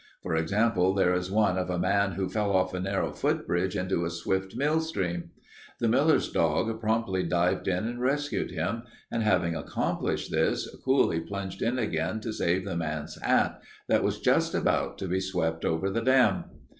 For 0.23 0.35
example, 0.35 0.95
there 0.95 1.13
is 1.13 1.29
one 1.29 1.59
of 1.59 1.69
a 1.69 1.77
man 1.77 2.13
who 2.13 2.27
fell 2.27 2.53
off 2.53 2.73
a 2.73 2.79
narrow 2.79 3.11
foot 3.11 3.45
bridge 3.45 3.75
into 3.77 4.03
a 4.03 4.09
swift 4.09 4.55
mill 4.55 4.79
stream. 4.79 5.29
The 5.79 5.87
miller's 5.87 6.31
dog 6.31 6.81
promptly 6.81 7.21
dived 7.21 7.67
in 7.67 7.85
and 7.85 8.01
rescued 8.01 8.49
him, 8.49 8.81
and 9.11 9.21
having 9.21 9.55
accomplished 9.55 10.31
this, 10.31 10.67
coolly 10.83 11.19
plunged 11.19 11.61
in 11.61 11.77
again 11.77 12.19
to 12.21 12.33
save 12.33 12.65
the 12.65 12.75
man's 12.75 13.21
hat 13.21 13.61
that 13.89 14.01
was 14.03 14.19
just 14.19 14.55
about 14.55 14.97
to 14.97 15.07
be 15.07 15.19
swept 15.19 15.63
over 15.63 15.87
the 15.91 16.01
dam. 16.01 16.45